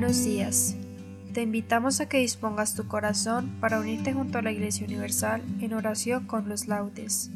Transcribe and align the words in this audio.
Buenos 0.00 0.24
días. 0.24 0.76
Te 1.34 1.42
invitamos 1.42 2.00
a 2.00 2.08
que 2.08 2.18
dispongas 2.18 2.76
tu 2.76 2.86
corazón 2.86 3.56
para 3.60 3.80
unirte 3.80 4.12
junto 4.12 4.38
a 4.38 4.42
la 4.42 4.52
Iglesia 4.52 4.86
Universal 4.86 5.42
en 5.60 5.72
oración 5.72 6.24
con 6.24 6.48
los 6.48 6.68
laudes. 6.68 7.32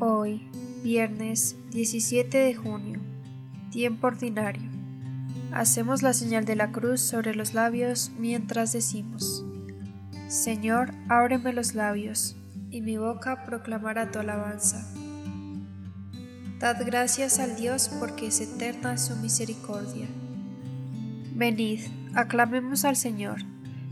Hoy, 0.00 0.50
viernes 0.82 1.54
17 1.70 2.36
de 2.36 2.54
junio, 2.56 2.98
tiempo 3.70 4.08
ordinario. 4.08 4.68
Hacemos 5.52 6.02
la 6.02 6.12
señal 6.12 6.44
de 6.44 6.56
la 6.56 6.72
cruz 6.72 7.00
sobre 7.00 7.36
los 7.36 7.54
labios 7.54 8.10
mientras 8.18 8.72
decimos, 8.72 9.44
Señor, 10.26 10.92
ábreme 11.08 11.52
los 11.52 11.76
labios, 11.76 12.34
y 12.72 12.80
mi 12.80 12.96
boca 12.96 13.44
proclamará 13.44 14.10
tu 14.10 14.18
alabanza. 14.18 14.92
Dad 16.58 16.84
gracias 16.84 17.38
al 17.38 17.54
Dios 17.54 17.92
porque 18.00 18.26
es 18.26 18.40
eterna 18.40 18.98
su 18.98 19.14
misericordia 19.14 20.08
Venid, 21.34 21.80
aclamemos 22.14 22.84
al 22.84 22.94
Señor, 22.94 23.38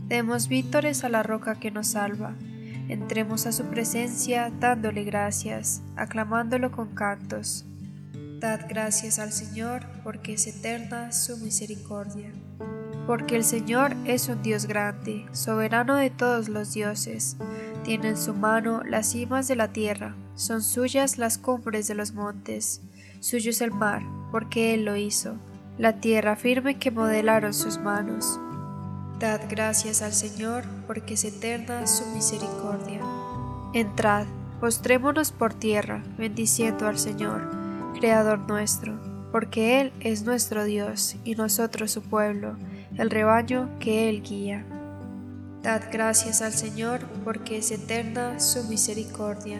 demos 0.07 0.47
vítores 0.47 1.03
a 1.03 1.09
la 1.09 1.23
roca 1.23 1.55
que 1.55 1.71
nos 1.71 1.87
salva, 1.87 2.35
entremos 2.87 3.47
a 3.47 3.51
su 3.51 3.63
presencia 3.65 4.51
dándole 4.59 5.03
gracias, 5.03 5.81
aclamándolo 5.95 6.71
con 6.71 6.93
cantos. 6.93 7.65
Dad 8.39 8.67
gracias 8.69 9.17
al 9.17 9.31
Señor, 9.31 9.87
porque 10.03 10.33
es 10.33 10.45
eterna 10.45 11.11
su 11.11 11.37
misericordia. 11.37 12.31
Porque 13.07 13.37
el 13.37 13.43
Señor 13.43 13.95
es 14.05 14.29
un 14.29 14.43
Dios 14.43 14.67
grande, 14.67 15.25
soberano 15.31 15.95
de 15.95 16.11
todos 16.11 16.47
los 16.47 16.73
dioses. 16.73 17.37
Tiene 17.83 18.09
en 18.09 18.17
su 18.17 18.35
mano 18.35 18.83
las 18.83 19.11
cimas 19.11 19.47
de 19.47 19.55
la 19.55 19.73
tierra, 19.73 20.15
son 20.35 20.61
suyas 20.61 21.17
las 21.17 21.39
cumbres 21.39 21.87
de 21.87 21.95
los 21.95 22.13
montes. 22.13 22.81
Suyo 23.19 23.49
es 23.49 23.61
el 23.61 23.71
mar, 23.71 24.03
porque 24.31 24.75
Él 24.75 24.85
lo 24.85 24.95
hizo 24.95 25.39
la 25.81 25.93
tierra 25.93 26.35
firme 26.35 26.77
que 26.77 26.91
modelaron 26.91 27.55
sus 27.55 27.79
manos. 27.79 28.39
Dad 29.19 29.41
gracias 29.49 30.03
al 30.03 30.13
Señor, 30.13 30.63
porque 30.85 31.15
es 31.15 31.25
eterna 31.25 31.87
su 31.87 32.05
misericordia. 32.11 33.01
Entrad, 33.73 34.27
postrémonos 34.59 35.31
por 35.31 35.55
tierra, 35.55 36.03
bendiciendo 36.19 36.87
al 36.87 36.99
Señor, 36.99 37.49
Creador 37.99 38.37
nuestro, 38.47 38.93
porque 39.31 39.81
Él 39.81 39.91
es 40.01 40.21
nuestro 40.23 40.65
Dios 40.65 41.15
y 41.23 41.33
nosotros 41.33 41.89
su 41.89 42.03
pueblo, 42.03 42.57
el 42.99 43.09
rebaño 43.09 43.67
que 43.79 44.07
Él 44.07 44.21
guía. 44.21 44.63
Dad 45.63 45.81
gracias 45.91 46.43
al 46.43 46.53
Señor, 46.53 46.99
porque 47.23 47.57
es 47.57 47.71
eterna 47.71 48.39
su 48.39 48.65
misericordia. 48.65 49.59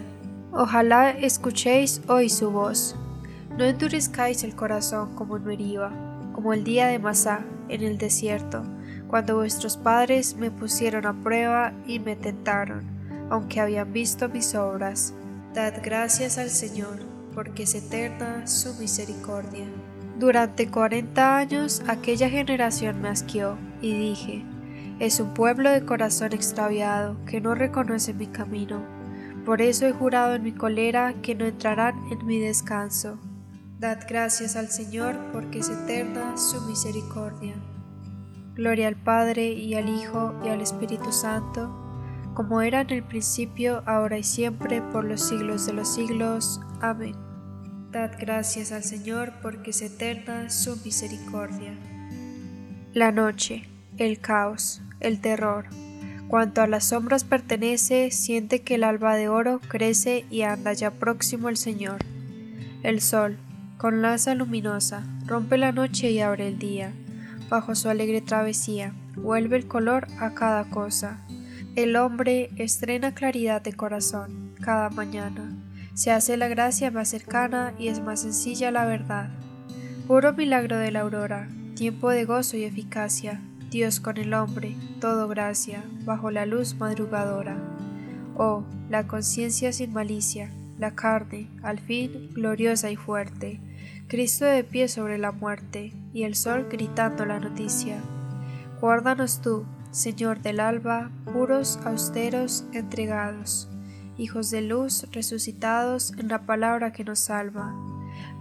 Ojalá 0.51 1.09
escuchéis 1.09 1.99
hoy 2.07 2.29
su 2.29 2.51
voz 2.51 2.95
no 3.57 3.65
endurezcáis 3.65 4.43
el 4.43 4.55
corazón 4.55 5.13
como 5.15 5.35
en 5.35 5.43
Meriba, 5.43 5.91
como 6.41 6.53
el 6.53 6.63
día 6.63 6.87
de 6.87 6.97
Masá 6.97 7.45
en 7.69 7.83
el 7.83 7.99
desierto, 7.99 8.63
cuando 9.07 9.35
vuestros 9.35 9.77
padres 9.77 10.35
me 10.35 10.49
pusieron 10.49 11.05
a 11.05 11.13
prueba 11.13 11.71
y 11.85 11.99
me 11.99 12.15
tentaron, 12.15 12.83
aunque 13.29 13.59
habían 13.59 13.93
visto 13.93 14.27
mis 14.27 14.55
obras. 14.55 15.13
Dad 15.53 15.75
gracias 15.83 16.39
al 16.39 16.49
Señor, 16.49 16.97
porque 17.35 17.63
es 17.63 17.75
eterna 17.75 18.47
su 18.47 18.73
misericordia. 18.79 19.67
Durante 20.17 20.67
cuarenta 20.67 21.37
años 21.37 21.83
aquella 21.87 22.27
generación 22.27 23.03
me 23.03 23.09
asqueó, 23.09 23.59
y 23.79 23.93
dije, 23.93 24.43
es 24.97 25.19
un 25.19 25.35
pueblo 25.35 25.69
de 25.69 25.85
corazón 25.85 26.33
extraviado 26.33 27.23
que 27.27 27.39
no 27.39 27.53
reconoce 27.53 28.15
mi 28.15 28.25
camino. 28.25 28.81
Por 29.45 29.61
eso 29.61 29.85
he 29.85 29.91
jurado 29.91 30.33
en 30.33 30.41
mi 30.41 30.53
colera 30.53 31.13
que 31.21 31.35
no 31.35 31.45
entrarán 31.45 31.93
en 32.09 32.25
mi 32.25 32.39
descanso. 32.39 33.19
Dad 33.81 34.05
gracias 34.07 34.55
al 34.57 34.69
Señor 34.69 35.15
porque 35.31 35.57
es 35.57 35.69
eterna 35.69 36.37
su 36.37 36.61
misericordia. 36.67 37.55
Gloria 38.53 38.87
al 38.87 38.95
Padre 38.95 39.53
y 39.53 39.73
al 39.73 39.89
Hijo 39.89 40.39
y 40.45 40.49
al 40.49 40.61
Espíritu 40.61 41.11
Santo, 41.11 41.67
como 42.35 42.61
era 42.61 42.81
en 42.81 42.91
el 42.91 43.01
principio, 43.01 43.81
ahora 43.87 44.19
y 44.19 44.23
siempre, 44.23 44.83
por 44.83 45.03
los 45.03 45.27
siglos 45.27 45.65
de 45.65 45.73
los 45.73 45.91
siglos. 45.95 46.61
Amén. 46.79 47.15
Dad 47.91 48.11
gracias 48.19 48.71
al 48.71 48.83
Señor 48.83 49.33
porque 49.41 49.71
es 49.71 49.81
eterna 49.81 50.51
su 50.51 50.77
misericordia. 50.85 51.73
La 52.93 53.11
noche, 53.11 53.63
el 53.97 54.19
caos, 54.19 54.83
el 54.99 55.19
terror. 55.21 55.65
Cuanto 56.27 56.61
a 56.61 56.67
las 56.67 56.83
sombras 56.83 57.23
pertenece, 57.23 58.11
siente 58.11 58.61
que 58.61 58.75
el 58.75 58.83
alba 58.83 59.15
de 59.15 59.27
oro 59.27 59.59
crece 59.59 60.23
y 60.29 60.43
anda 60.43 60.71
ya 60.73 60.91
próximo 60.91 61.49
el 61.49 61.57
Señor. 61.57 61.97
El 62.83 63.01
sol, 63.01 63.39
con 63.81 64.03
laza 64.03 64.35
luminosa, 64.35 65.03
rompe 65.25 65.57
la 65.57 65.71
noche 65.71 66.11
y 66.11 66.19
abre 66.19 66.47
el 66.47 66.59
día. 66.59 66.93
Bajo 67.49 67.73
su 67.73 67.89
alegre 67.89 68.21
travesía, 68.21 68.93
vuelve 69.15 69.57
el 69.57 69.67
color 69.67 70.05
a 70.19 70.35
cada 70.35 70.65
cosa. 70.65 71.25
El 71.75 71.95
hombre 71.95 72.51
estrena 72.57 73.15
claridad 73.15 73.59
de 73.59 73.73
corazón 73.73 74.53
cada 74.61 74.91
mañana. 74.91 75.57
Se 75.95 76.11
hace 76.11 76.37
la 76.37 76.47
gracia 76.47 76.91
más 76.91 77.09
cercana 77.09 77.73
y 77.79 77.87
es 77.87 78.03
más 78.03 78.21
sencilla 78.21 78.69
la 78.69 78.85
verdad. 78.85 79.31
Puro 80.05 80.33
milagro 80.33 80.77
de 80.77 80.91
la 80.91 80.99
aurora, 80.99 81.49
tiempo 81.73 82.11
de 82.11 82.25
gozo 82.25 82.57
y 82.57 82.65
eficacia, 82.65 83.41
Dios 83.71 83.99
con 83.99 84.17
el 84.17 84.35
hombre, 84.35 84.75
todo 84.99 85.27
gracia, 85.27 85.83
bajo 86.05 86.29
la 86.29 86.45
luz 86.45 86.75
madrugadora. 86.75 87.57
Oh, 88.37 88.63
la 88.91 89.07
conciencia 89.07 89.73
sin 89.73 89.91
malicia, 89.91 90.51
la 90.81 90.95
carne, 90.95 91.47
al 91.61 91.79
fin, 91.79 92.31
gloriosa 92.33 92.89
y 92.89 92.95
fuerte, 92.95 93.59
Cristo 94.07 94.45
de 94.45 94.63
pie 94.63 94.87
sobre 94.87 95.19
la 95.19 95.31
muerte, 95.31 95.93
y 96.11 96.23
el 96.23 96.35
sol 96.35 96.67
gritando 96.69 97.23
la 97.23 97.39
noticia. 97.39 98.01
Guárdanos 98.81 99.41
tú, 99.41 99.63
Señor 99.91 100.41
del 100.41 100.59
alba, 100.59 101.11
puros, 101.31 101.77
austeros, 101.85 102.65
entregados, 102.73 103.69
hijos 104.17 104.49
de 104.49 104.63
luz, 104.63 105.05
resucitados 105.11 106.13
en 106.17 106.29
la 106.29 106.47
palabra 106.47 106.91
que 106.91 107.03
nos 107.03 107.19
salva. 107.19 107.75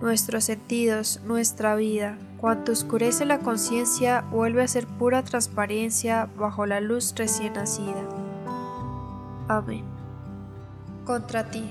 Nuestros 0.00 0.44
sentidos, 0.44 1.20
nuestra 1.26 1.76
vida, 1.76 2.16
cuanto 2.38 2.72
oscurece 2.72 3.26
la 3.26 3.40
conciencia, 3.40 4.22
vuelve 4.22 4.62
a 4.62 4.68
ser 4.68 4.86
pura 4.86 5.22
transparencia 5.24 6.26
bajo 6.38 6.64
la 6.64 6.80
luz 6.80 7.14
recién 7.14 7.52
nacida. 7.52 8.08
Amén. 9.46 9.84
Contra 11.04 11.50
ti, 11.50 11.70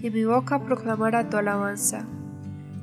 y 0.00 0.10
mi 0.10 0.24
boca 0.24 0.60
proclamará 0.60 1.28
tu 1.28 1.36
alabanza. 1.36 2.06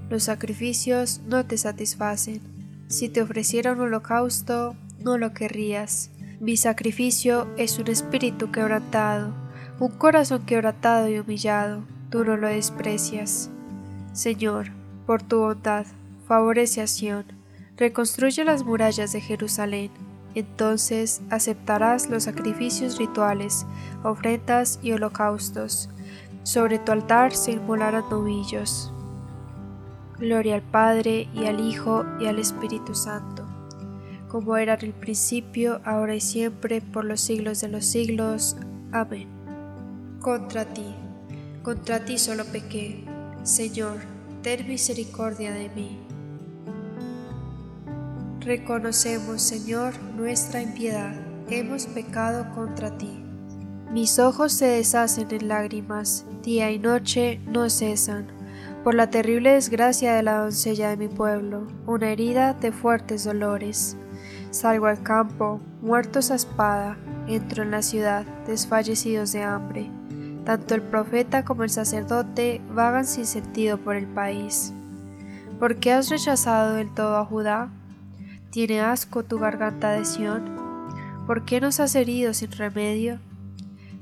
Los 0.09 0.23
sacrificios 0.23 1.21
no 1.27 1.45
te 1.45 1.57
satisfacen. 1.57 2.41
Si 2.87 3.09
te 3.09 3.21
ofreciera 3.21 3.71
un 3.71 3.79
holocausto, 3.81 4.75
no 4.99 5.17
lo 5.17 5.33
querrías. 5.33 6.11
Mi 6.39 6.57
sacrificio 6.57 7.47
es 7.57 7.79
un 7.79 7.87
espíritu 7.87 8.51
quebrantado, 8.51 9.33
un 9.79 9.91
corazón 9.91 10.45
quebrantado 10.45 11.09
y 11.09 11.19
humillado, 11.19 11.83
tú 12.09 12.23
no 12.23 12.37
lo 12.37 12.47
desprecias. 12.47 13.49
Señor, 14.13 14.67
por 15.05 15.23
tu 15.23 15.39
bondad, 15.39 15.85
favorece 16.27 16.81
a 16.81 16.87
reconstruye 17.77 18.43
las 18.43 18.63
murallas 18.63 19.11
de 19.11 19.21
Jerusalén. 19.21 19.91
Entonces 20.33 21.21
aceptarás 21.29 22.09
los 22.09 22.23
sacrificios 22.23 22.97
rituales, 22.97 23.65
ofrendas 24.03 24.79
y 24.81 24.91
holocaustos. 24.91 25.89
Sobre 26.45 26.77
tu 26.77 26.91
altar 26.91 27.33
se 27.33 27.53
inmolarán 27.53 28.07
novillos. 28.07 28.93
Gloria 30.19 30.53
al 30.53 30.61
Padre 30.61 31.27
y 31.33 31.47
al 31.47 31.59
Hijo 31.59 32.05
y 32.19 32.27
al 32.27 32.37
Espíritu 32.37 32.93
Santo, 32.93 33.47
como 34.27 34.55
era 34.55 34.75
en 34.75 34.85
el 34.85 34.93
principio, 34.93 35.81
ahora 35.83 36.13
y 36.13 36.21
siempre, 36.21 36.81
por 36.81 37.03
los 37.03 37.19
siglos 37.19 37.61
de 37.61 37.69
los 37.69 37.83
siglos. 37.83 38.57
Amén. 38.91 39.27
Contra 40.21 40.65
ti, 40.65 40.85
contra 41.63 42.05
ti 42.05 42.19
solo 42.19 42.45
pequé, 42.45 43.03
Señor, 43.41 43.97
ten 44.43 44.67
misericordia 44.67 45.51
de 45.51 45.69
mí. 45.69 45.99
Reconocemos, 48.41 49.41
Señor, 49.41 49.99
nuestra 50.15 50.61
impiedad, 50.61 51.15
hemos 51.49 51.87
pecado 51.87 52.53
contra 52.53 52.95
ti. 52.95 53.24
Mis 53.95 54.19
ojos 54.19 54.51
se 54.51 54.65
deshacen 54.65 55.29
en 55.31 55.47
lágrimas, 55.47 56.25
día 56.43 56.69
y 56.69 56.79
noche 56.79 57.39
no 57.47 57.69
cesan 57.69 58.27
por 58.83 58.93
la 58.93 59.09
terrible 59.09 59.53
desgracia 59.53 60.13
de 60.13 60.21
la 60.21 60.39
doncella 60.39 60.89
de 60.89 60.97
mi 60.97 61.07
pueblo, 61.07 61.65
una 61.87 62.09
herida 62.09 62.53
de 62.55 62.73
fuertes 62.73 63.23
dolores. 63.23 63.95
Salgo 64.51 64.87
al 64.87 65.01
campo, 65.01 65.61
muertos 65.81 66.29
a 66.29 66.35
espada, 66.35 66.97
entro 67.27 67.63
en 67.63 67.71
la 67.71 67.81
ciudad, 67.81 68.25
desfallecidos 68.45 69.31
de 69.31 69.43
hambre. 69.43 69.89
Tanto 70.43 70.75
el 70.75 70.81
profeta 70.81 71.45
como 71.45 71.63
el 71.63 71.69
sacerdote 71.69 72.59
vagan 72.73 73.05
sin 73.05 73.25
sentido 73.25 73.77
por 73.77 73.95
el 73.95 74.07
país. 74.07 74.73
¿Por 75.57 75.77
qué 75.77 75.93
has 75.93 76.09
rechazado 76.09 76.73
del 76.73 76.93
todo 76.93 77.15
a 77.15 77.23
Judá? 77.23 77.69
¿Tiene 78.49 78.81
asco 78.81 79.23
tu 79.23 79.39
garganta 79.39 79.91
de 79.91 80.03
Sión? 80.03 80.53
¿Por 81.25 81.45
qué 81.45 81.61
nos 81.61 81.79
has 81.79 81.95
herido 81.95 82.33
sin 82.33 82.51
remedio? 82.51 83.21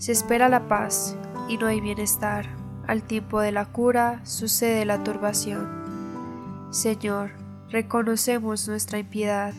Se 0.03 0.11
espera 0.11 0.49
la 0.49 0.67
paz 0.67 1.15
y 1.47 1.55
no 1.55 1.67
hay 1.67 1.79
bienestar 1.79 2.45
al 2.87 3.03
tiempo 3.03 3.39
de 3.39 3.53
la 3.53 3.63
cura 3.63 4.19
sucede 4.25 4.83
la 4.83 5.01
turbación. 5.01 6.67
Señor, 6.71 7.31
reconocemos 7.69 8.67
nuestra 8.67 8.99
impiedad, 8.99 9.53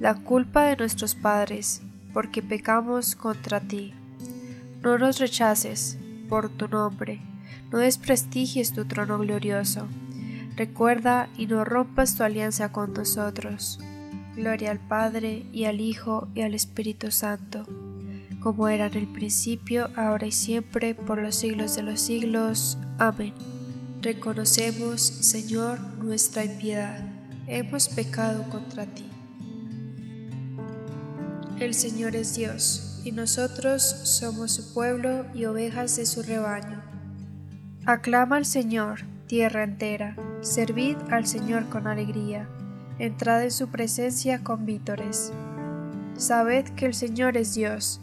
la 0.00 0.16
culpa 0.16 0.64
de 0.64 0.76
nuestros 0.76 1.14
padres, 1.14 1.80
porque 2.12 2.42
pecamos 2.42 3.14
contra 3.14 3.60
ti. 3.60 3.94
No 4.82 4.98
nos 4.98 5.20
rechaces 5.20 5.96
por 6.28 6.48
tu 6.48 6.66
nombre, 6.66 7.20
no 7.70 7.78
desprestigies 7.78 8.72
tu 8.72 8.86
trono 8.86 9.20
glorioso. 9.20 9.86
Recuerda 10.56 11.28
y 11.36 11.46
no 11.46 11.64
rompas 11.64 12.16
tu 12.16 12.24
alianza 12.24 12.72
con 12.72 12.94
nosotros. 12.94 13.78
Gloria 14.34 14.72
al 14.72 14.80
Padre 14.80 15.46
y 15.52 15.66
al 15.66 15.80
Hijo 15.80 16.26
y 16.34 16.40
al 16.40 16.54
Espíritu 16.54 17.12
Santo 17.12 17.83
como 18.44 18.68
era 18.68 18.88
en 18.88 18.94
el 18.98 19.06
principio, 19.06 19.88
ahora 19.96 20.26
y 20.26 20.32
siempre, 20.32 20.94
por 20.94 21.18
los 21.18 21.34
siglos 21.34 21.76
de 21.76 21.82
los 21.82 21.98
siglos. 21.98 22.76
Amén. 22.98 23.32
Reconocemos, 24.02 25.00
Señor, 25.00 25.80
nuestra 25.96 26.44
impiedad. 26.44 27.08
Hemos 27.46 27.88
pecado 27.88 28.44
contra 28.50 28.84
ti. 28.84 29.06
El 31.58 31.72
Señor 31.72 32.14
es 32.16 32.36
Dios, 32.36 33.00
y 33.02 33.12
nosotros 33.12 33.82
somos 33.82 34.52
su 34.52 34.74
pueblo 34.74 35.24
y 35.32 35.46
ovejas 35.46 35.96
de 35.96 36.04
su 36.04 36.22
rebaño. 36.22 36.82
Aclama 37.86 38.36
al 38.36 38.44
Señor, 38.44 39.04
tierra 39.26 39.62
entera, 39.62 40.16
servid 40.42 40.98
al 41.10 41.26
Señor 41.26 41.70
con 41.70 41.86
alegría, 41.86 42.46
entrad 42.98 43.42
en 43.42 43.50
su 43.50 43.68
presencia 43.68 44.44
con 44.44 44.66
vítores. 44.66 45.32
Sabed 46.18 46.66
que 46.76 46.84
el 46.84 46.94
Señor 46.94 47.38
es 47.38 47.54
Dios, 47.54 48.02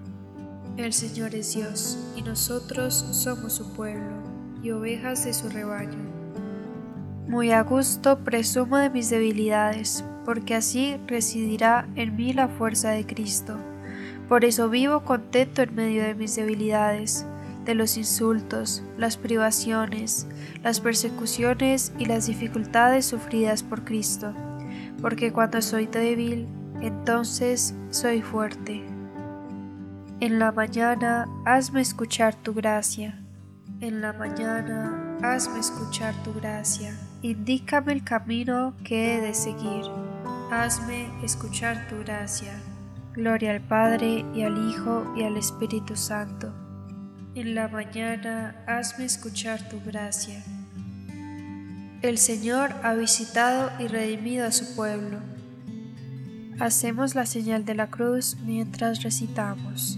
El 0.77 0.93
Señor 0.93 1.35
es 1.35 1.53
Dios, 1.53 1.97
y 2.15 2.21
nosotros 2.21 3.05
somos 3.11 3.53
su 3.53 3.73
pueblo, 3.73 4.13
y 4.63 4.71
ovejas 4.71 5.25
de 5.25 5.33
su 5.33 5.49
rebaño. 5.49 5.99
Muy 7.27 7.51
a 7.51 7.61
gusto 7.61 8.19
presumo 8.19 8.77
de 8.77 8.89
mis 8.89 9.09
debilidades, 9.09 10.05
porque 10.23 10.55
así 10.55 10.97
residirá 11.07 11.89
en 11.95 12.15
mí 12.15 12.31
la 12.31 12.47
fuerza 12.47 12.91
de 12.91 13.05
Cristo. 13.05 13.57
Por 14.29 14.45
eso 14.45 14.69
vivo 14.69 15.01
contento 15.03 15.61
en 15.61 15.75
medio 15.75 16.03
de 16.03 16.15
mis 16.15 16.37
debilidades, 16.37 17.25
de 17.65 17.75
los 17.75 17.97
insultos, 17.97 18.81
las 18.97 19.17
privaciones, 19.17 20.25
las 20.63 20.79
persecuciones 20.79 21.91
y 21.99 22.05
las 22.05 22.27
dificultades 22.27 23.05
sufridas 23.05 23.61
por 23.61 23.83
Cristo, 23.83 24.33
porque 25.01 25.33
cuando 25.33 25.61
soy 25.61 25.85
débil, 25.87 26.47
entonces 26.81 27.75
soy 27.89 28.21
fuerte. 28.21 28.90
En 30.21 30.37
la 30.37 30.51
mañana 30.51 31.27
hazme 31.45 31.81
escuchar 31.81 32.35
tu 32.35 32.53
gracia. 32.53 33.19
En 33.79 34.01
la 34.01 34.13
mañana 34.13 35.17
hazme 35.23 35.59
escuchar 35.59 36.13
tu 36.23 36.31
gracia. 36.31 36.95
Indícame 37.23 37.93
el 37.93 38.03
camino 38.03 38.75
que 38.83 39.15
he 39.15 39.21
de 39.21 39.33
seguir. 39.33 39.85
Hazme 40.51 41.09
escuchar 41.23 41.87
tu 41.87 41.97
gracia. 42.03 42.53
Gloria 43.15 43.49
al 43.49 43.61
Padre 43.61 44.23
y 44.35 44.43
al 44.43 44.69
Hijo 44.69 45.11
y 45.17 45.23
al 45.23 45.37
Espíritu 45.37 45.95
Santo. 45.95 46.53
En 47.33 47.55
la 47.55 47.67
mañana 47.67 48.63
hazme 48.67 49.05
escuchar 49.05 49.69
tu 49.69 49.81
gracia. 49.81 50.43
El 52.03 52.19
Señor 52.19 52.75
ha 52.83 52.93
visitado 52.93 53.71
y 53.79 53.87
redimido 53.87 54.45
a 54.45 54.51
su 54.51 54.75
pueblo. 54.75 55.17
Hacemos 56.59 57.15
la 57.15 57.25
señal 57.25 57.65
de 57.65 57.73
la 57.73 57.89
cruz 57.89 58.37
mientras 58.45 59.01
recitamos. 59.01 59.97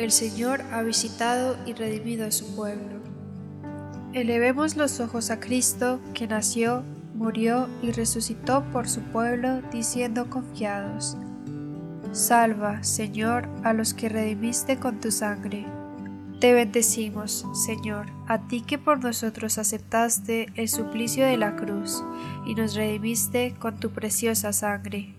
El 0.00 0.12
Señor 0.12 0.62
ha 0.72 0.80
visitado 0.80 1.58
y 1.66 1.74
redimido 1.74 2.26
a 2.26 2.30
su 2.30 2.56
pueblo. 2.56 3.00
Elevemos 4.14 4.74
los 4.74 4.98
ojos 4.98 5.30
a 5.30 5.40
Cristo, 5.40 6.00
que 6.14 6.26
nació 6.26 6.82
murió 7.12 7.68
y 7.82 7.90
resucitó 7.90 8.64
por 8.72 8.88
su 8.88 9.02
pueblo, 9.02 9.60
diciendo 9.70 10.30
confiados, 10.30 11.18
Salva, 12.12 12.82
Señor, 12.82 13.46
a 13.62 13.74
los 13.74 13.92
que 13.92 14.08
redimiste 14.08 14.78
con 14.78 15.00
tu 15.00 15.10
sangre. 15.10 15.66
Te 16.40 16.54
bendecimos, 16.54 17.44
Señor, 17.52 18.06
a 18.26 18.48
ti 18.48 18.62
que 18.62 18.78
por 18.78 19.04
nosotros 19.04 19.58
aceptaste 19.58 20.46
el 20.54 20.70
suplicio 20.70 21.26
de 21.26 21.36
la 21.36 21.56
cruz 21.56 22.02
y 22.46 22.54
nos 22.54 22.74
redimiste 22.74 23.54
con 23.58 23.78
tu 23.78 23.90
preciosa 23.90 24.54
sangre. 24.54 25.14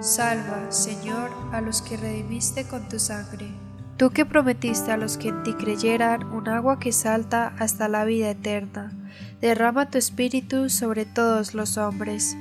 Salva, 0.00 0.72
Señor, 0.72 1.30
a 1.52 1.60
los 1.60 1.82
que 1.82 1.96
redimiste 1.96 2.64
con 2.64 2.88
tu 2.88 2.98
sangre. 2.98 3.63
Tú 3.96 4.10
que 4.10 4.26
prometiste 4.26 4.90
a 4.90 4.96
los 4.96 5.16
que 5.16 5.28
en 5.28 5.42
ti 5.44 5.54
creyeran 5.54 6.24
un 6.32 6.48
agua 6.48 6.78
que 6.80 6.92
salta 6.92 7.54
hasta 7.58 7.88
la 7.88 8.04
vida 8.04 8.30
eterna 8.30 8.92
derrama 9.40 9.90
tu 9.90 9.98
espíritu 9.98 10.70
sobre 10.70 11.04
todos 11.04 11.54
los 11.54 11.76
hombres. 11.76 12.36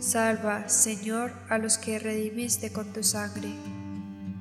Salva, 0.00 0.68
Señor, 0.68 1.32
a 1.48 1.58
los 1.58 1.76
que 1.76 1.98
redimiste 1.98 2.72
con 2.72 2.92
tu 2.92 3.02
sangre. 3.02 3.50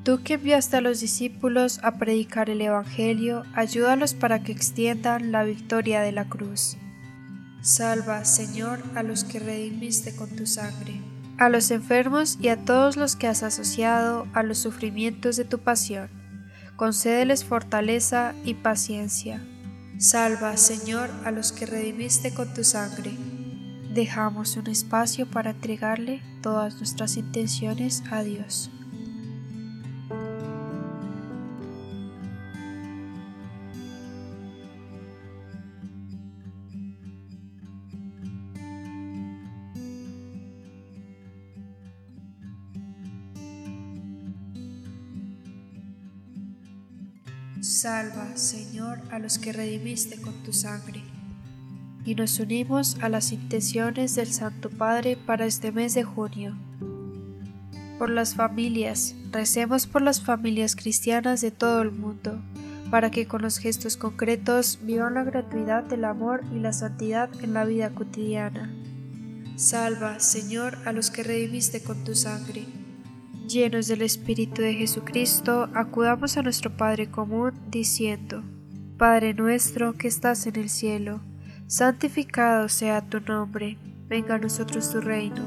Tú 0.04 0.24
que 0.24 0.36
enviaste 0.36 0.78
a 0.78 0.82
los 0.82 1.02
discípulos 1.02 1.80
a 1.84 1.98
predicar 1.98 2.50
el 2.50 2.62
Evangelio, 2.62 3.44
ayúdalos 3.54 4.14
para 4.14 4.44
que 4.44 4.54
extiendan 4.54 5.34
la 5.34 5.44
victoria 5.44 6.00
de 6.02 6.14
la 6.14 6.30
cruz. 6.30 6.78
Salva, 7.62 8.24
Señor, 8.24 8.80
a 8.96 9.04
los 9.04 9.26
que 9.26 9.40
redimiste 9.40 10.16
con 10.16 10.30
tu 10.30 10.46
sangre, 10.46 11.02
a 11.38 11.50
los 11.50 11.72
enfermos 11.72 12.38
y 12.42 12.50
a 12.50 12.58
todos 12.58 12.98
los 12.98 13.16
que 13.16 13.28
has 13.28 13.44
asociado 13.44 14.28
a 14.34 14.44
los 14.44 14.58
sufrimientos 14.58 15.36
de 15.38 15.46
tu 15.46 15.60
pasión. 15.60 16.10
Concédeles 16.76 17.44
fortaleza 17.44 18.34
y 18.44 18.54
paciencia 18.54 19.42
Salva, 20.00 20.58
Señor, 20.58 21.10
a 21.26 21.32
los 21.32 21.52
que 21.52 21.66
redimiste 21.66 22.32
con 22.32 22.54
tu 22.54 22.64
sangre. 22.64 23.18
Dejamos 23.92 24.56
un 24.56 24.68
espacio 24.68 25.26
para 25.26 25.52
entregarle 25.52 26.22
todas 26.44 26.76
nuestras 26.76 27.18
intenciones 27.18 28.04
a 28.12 28.22
Dios. 28.22 28.70
Salva, 47.88 48.36
Señor, 48.36 49.00
a 49.12 49.18
los 49.18 49.38
que 49.38 49.54
redimiste 49.54 50.20
con 50.20 50.34
tu 50.44 50.52
sangre. 50.52 51.02
Y 52.04 52.16
nos 52.16 52.38
unimos 52.38 52.98
a 53.02 53.08
las 53.08 53.32
intenciones 53.32 54.14
del 54.14 54.28
Santo 54.28 54.70
Padre 54.70 55.16
para 55.16 55.46
este 55.46 55.72
mes 55.72 55.94
de 55.94 56.04
junio. 56.04 56.54
Por 57.98 58.10
las 58.10 58.36
familias, 58.36 59.16
recemos 59.32 59.88
por 59.88 60.02
las 60.02 60.22
familias 60.22 60.76
cristianas 60.76 61.40
de 61.40 61.52
todo 61.52 61.82
el 61.82 61.94
mundo, 61.94 62.42
para 62.92 63.10
que 63.10 63.26
con 63.26 63.42
los 63.42 63.58
gestos 63.58 63.96
concretos 63.96 64.80
vivan 64.82 65.14
la 65.14 65.24
gratuidad 65.24 65.86
del 65.86 66.04
amor 66.04 66.44
y 66.54 66.60
la 66.60 66.74
santidad 66.74 67.30
en 67.42 67.54
la 67.54 67.64
vida 67.64 67.92
cotidiana. 67.92 68.70
Salva, 69.56 70.20
Señor, 70.20 70.78
a 70.84 70.92
los 70.92 71.10
que 71.10 71.24
redimiste 71.24 71.82
con 71.82 72.04
tu 72.04 72.16
sangre 72.16 72.66
Llenos 73.48 73.88
del 73.88 74.02
Espíritu 74.02 74.62
de 74.62 74.74
Jesucristo, 74.74 75.70
acudamos 75.74 76.36
a 76.36 76.42
nuestro 76.42 76.76
Padre 76.76 77.10
común 77.10 77.54
diciendo, 77.70 78.44
Padre 78.98 79.34
nuestro 79.34 79.94
que 79.94 80.10
estás 80.10 80.46
en 80.48 80.58
el 80.58 80.70
cielo, 80.70 81.22
santificado 81.66 82.68
sea 82.68 83.08
tu 83.08 83.22
nombre, 83.22 83.78
venga 84.10 84.36
a 84.36 84.38
nosotros 84.38 84.92
tu 84.92 85.00
reino, 85.00 85.44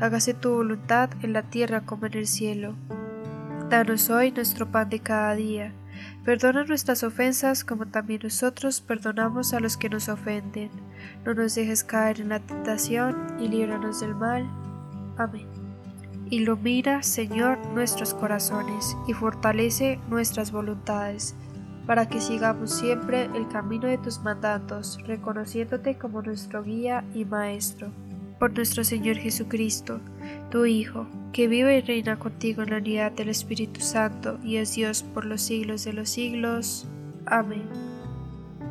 hágase 0.00 0.34
tu 0.34 0.54
voluntad 0.54 1.10
en 1.22 1.32
la 1.32 1.42
tierra 1.42 1.82
como 1.82 2.06
en 2.06 2.14
el 2.14 2.26
cielo. 2.26 2.74
Danos 3.70 4.10
hoy 4.10 4.32
nuestro 4.32 4.72
pan 4.72 4.88
de 4.88 4.98
cada 4.98 5.36
día, 5.36 5.72
perdona 6.24 6.64
nuestras 6.64 7.04
ofensas 7.04 7.62
como 7.62 7.86
también 7.86 8.22
nosotros 8.24 8.80
perdonamos 8.80 9.54
a 9.54 9.60
los 9.60 9.76
que 9.76 9.88
nos 9.88 10.08
ofenden. 10.08 10.70
No 11.24 11.32
nos 11.32 11.54
dejes 11.54 11.84
caer 11.84 12.20
en 12.20 12.30
la 12.30 12.40
tentación 12.40 13.36
y 13.38 13.46
líbranos 13.46 14.00
del 14.00 14.16
mal. 14.16 14.50
Amén. 15.16 15.55
Ilumina, 16.28 17.04
Señor, 17.04 17.58
nuestros 17.68 18.12
corazones 18.12 18.96
y 19.06 19.12
fortalece 19.12 20.00
nuestras 20.08 20.50
voluntades, 20.50 21.36
para 21.86 22.08
que 22.08 22.20
sigamos 22.20 22.72
siempre 22.72 23.26
el 23.34 23.46
camino 23.46 23.86
de 23.86 23.98
tus 23.98 24.18
mandatos, 24.20 24.98
reconociéndote 25.06 25.96
como 25.96 26.22
nuestro 26.22 26.64
guía 26.64 27.04
y 27.14 27.24
maestro. 27.24 27.92
Por 28.40 28.52
nuestro 28.54 28.82
Señor 28.82 29.16
Jesucristo, 29.16 30.00
tu 30.50 30.66
Hijo, 30.66 31.06
que 31.32 31.46
vive 31.46 31.78
y 31.78 31.80
reina 31.80 32.18
contigo 32.18 32.62
en 32.62 32.70
la 32.70 32.78
unidad 32.78 33.12
del 33.12 33.28
Espíritu 33.28 33.80
Santo 33.80 34.38
y 34.42 34.56
es 34.56 34.74
Dios 34.74 35.04
por 35.04 35.24
los 35.24 35.42
siglos 35.42 35.84
de 35.84 35.92
los 35.92 36.10
siglos. 36.10 36.88
Amén. 37.26 37.68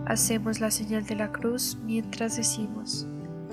Hacemos 0.05 0.59
la 0.59 0.71
señal 0.71 1.05
de 1.05 1.15
la 1.15 1.31
cruz 1.31 1.77
mientras 1.85 2.35
decimos, 2.35 3.07